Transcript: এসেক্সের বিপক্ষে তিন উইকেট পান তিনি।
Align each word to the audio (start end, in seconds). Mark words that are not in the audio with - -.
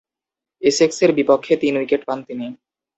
এসেক্সের 0.61 1.11
বিপক্ষে 1.17 1.53
তিন 1.61 1.73
উইকেট 1.77 2.01
পান 2.07 2.19
তিনি। 2.27 2.45